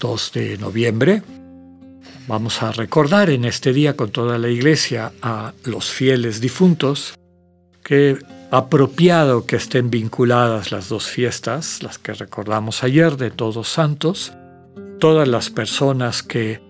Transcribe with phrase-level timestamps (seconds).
[0.00, 1.22] 2 de noviembre.
[2.28, 7.14] Vamos a recordar en este día con toda la iglesia a los fieles difuntos,
[7.82, 8.18] que
[8.50, 14.32] apropiado que estén vinculadas las dos fiestas, las que recordamos ayer de Todos Santos,
[14.98, 16.60] todas las personas que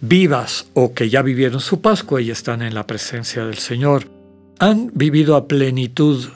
[0.00, 4.08] vivas o que ya vivieron su Pascua y están en la presencia del Señor,
[4.58, 6.28] han vivido a plenitud,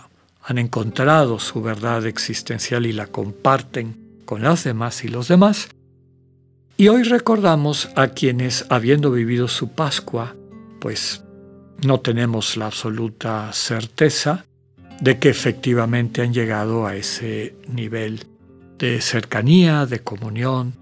[0.42, 5.68] han encontrado su verdad existencial y la comparten con las demás y los demás.
[6.82, 10.34] Y hoy recordamos a quienes, habiendo vivido su Pascua,
[10.80, 11.22] pues
[11.86, 14.46] no tenemos la absoluta certeza
[15.00, 18.26] de que efectivamente han llegado a ese nivel
[18.78, 20.74] de cercanía, de comunión,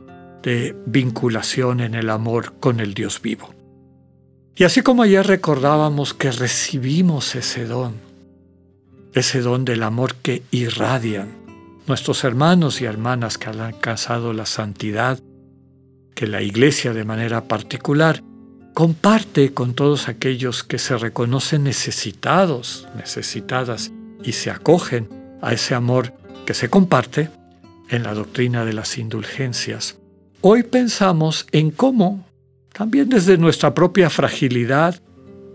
[0.43, 3.55] de vinculación en el amor con el Dios vivo.
[4.57, 7.93] Y así como ayer recordábamos que recibimos ese don,
[9.13, 11.29] ese don del amor que irradian
[11.87, 15.21] nuestros hermanos y hermanas que han alcanzado la santidad,
[16.21, 18.23] que la Iglesia de manera particular
[18.75, 23.91] comparte con todos aquellos que se reconocen necesitados, necesitadas
[24.23, 25.09] y se acogen
[25.41, 26.13] a ese amor
[26.45, 27.31] que se comparte
[27.89, 29.97] en la doctrina de las indulgencias.
[30.43, 32.27] Hoy pensamos en cómo,
[32.71, 35.01] también desde nuestra propia fragilidad,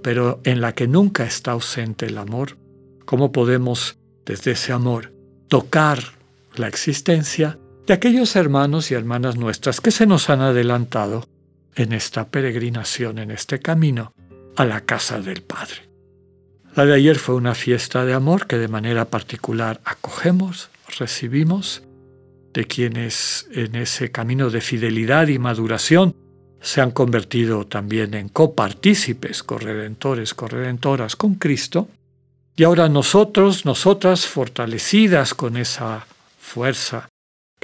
[0.02, 2.58] pero en la que nunca está ausente el amor,
[3.06, 5.14] cómo podemos, desde ese amor,
[5.48, 6.00] tocar
[6.56, 11.28] la existencia de aquellos hermanos y hermanas nuestras que se nos han adelantado
[11.76, 14.14] en esta peregrinación, en este camino
[14.56, 15.90] a la casa del Padre.
[16.76, 21.84] La de ayer fue una fiesta de amor que de manera particular acogemos, recibimos
[22.54, 26.16] de quienes en ese camino de fidelidad y maduración
[26.62, 31.88] se han convertido también en copartícipes, corredentores, corredentoras con Cristo,
[32.56, 36.08] y ahora nosotros, nosotras, fortalecidas con esa
[36.40, 37.10] fuerza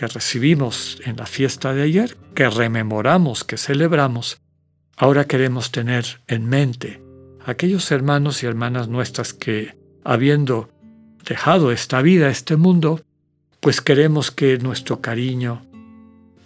[0.01, 4.41] que recibimos en la fiesta de ayer, que rememoramos, que celebramos,
[4.97, 7.03] ahora queremos tener en mente
[7.45, 10.72] aquellos hermanos y hermanas nuestras que, habiendo
[11.23, 13.00] dejado esta vida, este mundo,
[13.59, 15.61] pues queremos que nuestro cariño,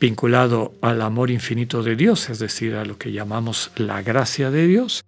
[0.02, 4.68] vinculado al amor infinito de Dios, es decir, a lo que llamamos la gracia de
[4.68, 5.06] Dios,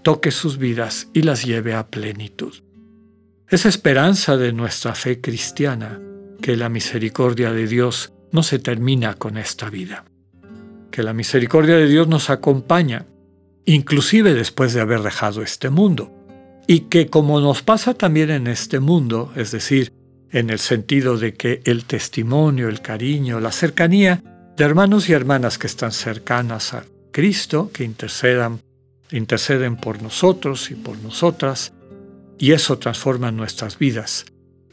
[0.00, 2.54] toque sus vidas y las lleve a plenitud.
[3.50, 6.00] Es esperanza de nuestra fe cristiana
[6.46, 10.04] que la misericordia de Dios no se termina con esta vida,
[10.92, 13.04] que la misericordia de Dios nos acompaña,
[13.64, 16.14] inclusive después de haber dejado este mundo,
[16.68, 19.92] y que como nos pasa también en este mundo, es decir,
[20.30, 24.22] en el sentido de que el testimonio, el cariño, la cercanía
[24.56, 28.60] de hermanos y hermanas que están cercanas a Cristo, que intercedan,
[29.10, 31.72] interceden por nosotros y por nosotras,
[32.38, 34.26] y eso transforma nuestras vidas.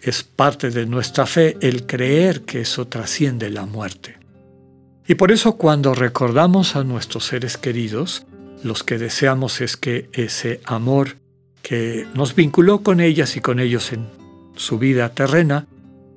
[0.04, 4.18] Es parte de nuestra fe el creer que eso trasciende la muerte.
[5.08, 8.26] Y por eso cuando recordamos a nuestros seres queridos,
[8.64, 11.16] los que deseamos es que ese amor
[11.62, 14.10] que nos vinculó con ellas y con ellos en
[14.58, 15.68] su vida terrena,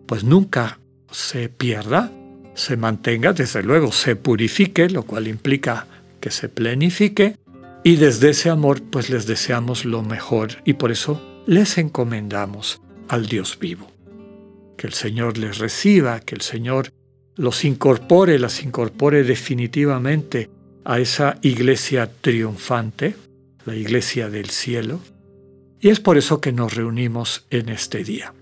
[0.06, 0.80] pues nunca
[1.12, 2.10] se pierda,
[2.54, 5.86] se mantenga, desde luego se purifique, lo cual implica
[6.18, 7.36] que se plenifique,
[7.84, 13.26] y desde ese amor pues les deseamos lo mejor y por eso les encomendamos al
[13.26, 13.90] Dios vivo.
[14.76, 16.90] Que el Señor les reciba, que el Señor
[17.34, 20.50] los incorpore, las incorpore definitivamente
[20.84, 23.16] a esa iglesia triunfante,
[23.64, 25.00] la iglesia del cielo,
[25.80, 28.32] y es por eso que nos reunimos en este día.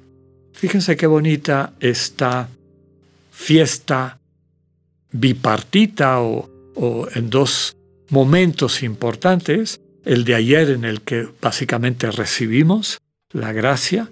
[0.52, 2.48] Fíjense qué bonita esta
[3.32, 4.18] fiesta
[5.10, 6.48] bipartita o,
[7.14, 7.76] en dos
[8.08, 12.98] momentos importantes, el de ayer en el que básicamente recibimos
[13.30, 14.10] la gracia,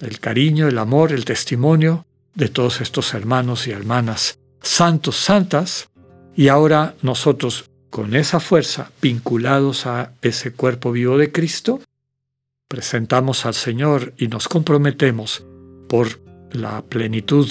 [0.00, 5.88] el cariño, el amor, el testimonio de todos estos hermanos y hermanas santos, santas,
[6.36, 11.80] y ahora nosotros con esa fuerza vinculados a ese cuerpo vivo de Cristo,
[12.68, 15.44] presentamos al Señor y nos comprometemos
[15.88, 16.20] por
[16.52, 17.48] la plenitud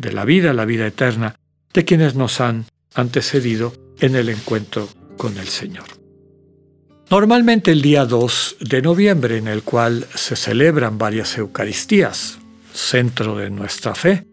[0.00, 1.36] de la vida, la vida eterna,
[1.72, 6.05] de quienes nos han antecedido en el encuentro con el Señor.
[7.08, 12.38] Normalmente el día 2 de noviembre, en el cual se celebran varias Eucaristías,
[12.72, 14.26] centro de nuestra fe,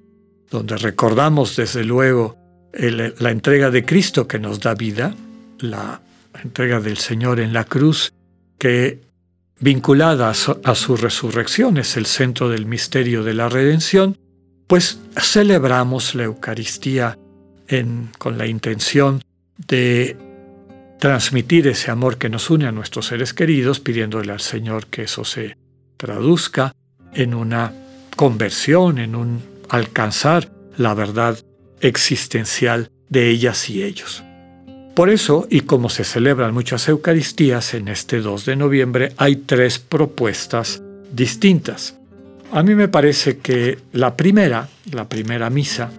[0.49, 2.35] donde recordamos desde luego
[2.73, 5.13] la entrega de Cristo que nos da vida,
[5.59, 6.01] la
[6.43, 8.11] entrega del Señor en la cruz,
[8.57, 9.01] que
[9.59, 14.17] vinculada a su, resurrección es el centro del misterio de la redención,
[14.65, 17.19] pues celebramos la Eucaristía
[18.17, 19.21] con la intención
[19.67, 20.17] de
[21.03, 25.25] transmitir ese amor que nos une a nuestros seres queridos, pidiéndole al Señor que eso
[25.25, 25.57] se
[25.97, 26.73] traduzca
[27.13, 27.73] en una
[28.15, 31.37] conversión, en un alcanzar la verdad
[31.81, 34.23] existencial de ellas y ellos.
[34.95, 39.79] Por eso, y como se celebran muchas Eucaristías en este 2 de noviembre, hay tres
[39.79, 41.97] propuestas distintas.
[42.53, 45.91] A mí me parece que la primera, la primera misa,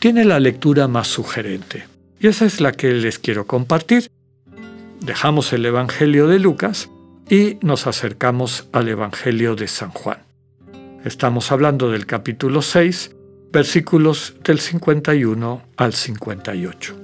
[0.00, 1.84] tiene la lectura más sugerente.
[2.18, 4.08] Y esa es la que les quiero compartir.
[5.00, 6.90] Dejamos el Evangelio de Lucas
[7.30, 10.18] y nos acercamos al Evangelio de San Juan.
[11.04, 13.14] Estamos hablando del capítulo 6,
[13.52, 16.96] versículos del 51 al 58.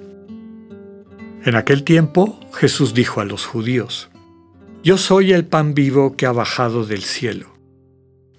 [1.45, 4.11] En aquel tiempo Jesús dijo a los judíos,
[4.83, 7.55] Yo soy el pan vivo que ha bajado del cielo.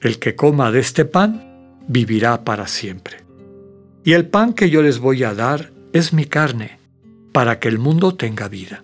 [0.01, 3.25] El que coma de este pan vivirá para siempre.
[4.03, 6.77] Y el pan que yo les voy a dar es mi carne,
[7.31, 8.83] para que el mundo tenga vida.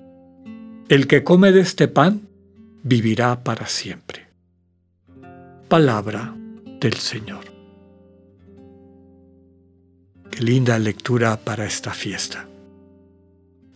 [0.91, 2.27] El que come de este pan
[2.83, 4.27] vivirá para siempre.
[5.69, 6.35] Palabra
[6.81, 7.45] del Señor.
[10.29, 12.45] Qué linda lectura para esta fiesta.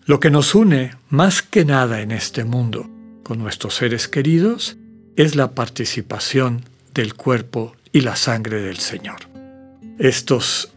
[0.03, 2.89] Lo que nos une más que nada en este mundo
[3.23, 4.75] con nuestros seres queridos
[5.15, 9.19] es la participación del cuerpo y la sangre del Señor.
[10.00, 10.73] Estos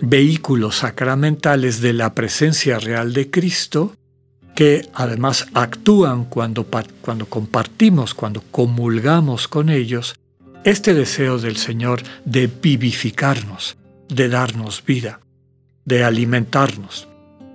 [0.00, 3.94] vehículos sacramentales de la presencia real de Cristo,
[4.56, 6.66] que además actúan cuando,
[7.02, 10.16] cuando compartimos, cuando comulgamos con ellos,
[10.64, 13.76] este deseo del Señor de vivificarnos,
[14.08, 15.20] de darnos vida,
[15.84, 17.06] de alimentarnos.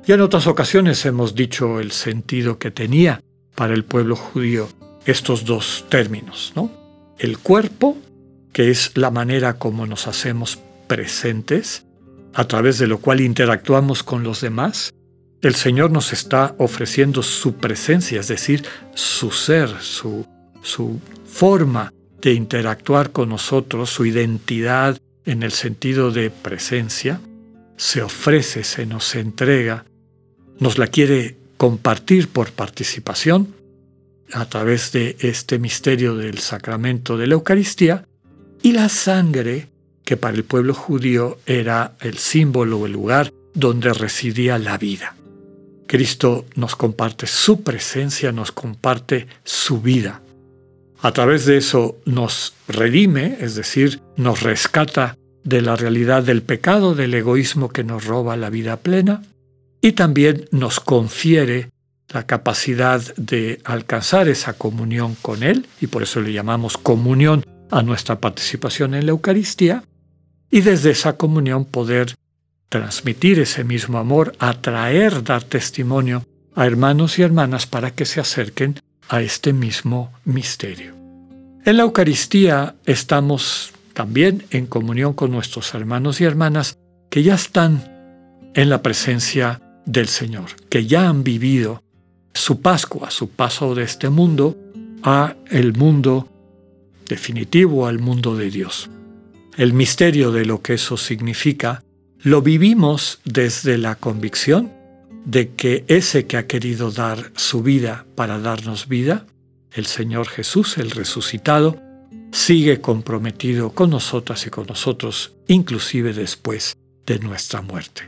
[0.06, 3.20] Y en otras ocasiones hemos dicho el sentido que tenía
[3.56, 4.70] para el pueblo judío
[5.06, 6.72] estos dos términos, ¿no?
[7.18, 7.98] El cuerpo,
[8.54, 11.84] que es la manera como nos hacemos presentes,
[12.36, 14.94] a través de lo cual interactuamos con los demás,
[15.42, 20.26] el Señor nos está ofreciendo su presencia, es decir, su ser, su,
[20.62, 27.20] su forma de interactuar con nosotros, su identidad en el sentido de presencia,
[27.78, 29.86] se ofrece, se nos entrega
[30.62, 33.56] nos la quiere compartir por participación
[34.32, 38.06] a través de este misterio del sacramento de la Eucaristía
[38.62, 39.70] y la sangre,
[40.06, 45.16] que para el pueblo judío era el símbolo el lugar donde residía la vida.
[45.92, 50.22] Cristo nos comparte su presencia, nos comparte su vida.
[51.02, 56.96] A través de eso nos redime, es decir, nos rescata de la realidad del pecado,
[56.96, 59.22] del egoísmo que nos roba la vida plena,
[59.82, 61.72] y también nos confiere
[62.08, 67.84] la capacidad de alcanzar esa comunión con Él, y por eso le llamamos comunión a
[67.84, 69.84] nuestra participación en la Eucaristía,
[70.50, 72.16] y desde esa comunión poder
[72.72, 76.26] transmitir ese mismo amor, atraer, dar testimonio
[76.56, 80.96] a hermanos y hermanas para que se acerquen a este mismo misterio.
[81.66, 86.78] En la Eucaristía estamos también en comunión con nuestros hermanos y hermanas
[87.10, 87.84] que ya están
[88.54, 91.84] en la presencia del Señor, que ya han vivido
[92.34, 94.58] su Pascua, su paso de este mundo
[95.04, 96.30] a el mundo
[97.06, 98.90] definitivo, al mundo de Dios.
[99.58, 101.84] El misterio de lo que eso significa
[102.24, 104.72] lo vivimos desde la convicción
[105.26, 109.26] de que ese que ha querido dar su vida para darnos vida,
[109.74, 111.80] el Señor Jesús, el resucitado,
[112.32, 116.76] sigue comprometido con nosotras y con nosotros, inclusive después
[117.06, 118.04] de nuestra muerte.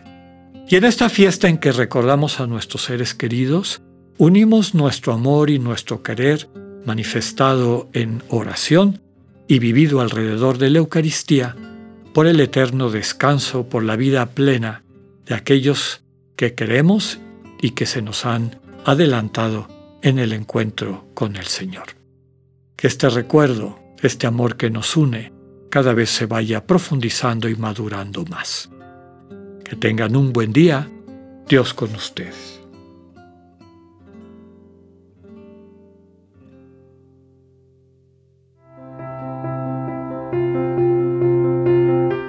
[0.70, 3.82] Y en esta fiesta en que recordamos a nuestros seres queridos,
[4.18, 6.50] unimos nuestro amor y nuestro querer
[6.86, 9.02] manifestado en oración
[9.48, 11.56] y vivido alrededor de la Eucaristía
[12.14, 14.84] por el eterno descanso, por la vida plena
[15.26, 16.04] de aquellos
[16.36, 17.20] que queremos
[17.62, 19.68] y que se nos han adelantado
[20.02, 21.86] en el encuentro con el Señor.
[22.76, 25.32] Que este recuerdo, este amor que nos une,
[25.70, 28.70] cada vez se vaya profundizando y madurando más.
[29.64, 30.90] Que tengan un buen día,
[31.48, 32.63] Dios con ustedes.